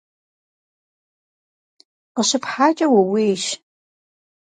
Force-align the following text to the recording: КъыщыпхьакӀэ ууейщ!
КъыщыпхьакӀэ 2.15 2.87
ууейщ! 2.97 3.45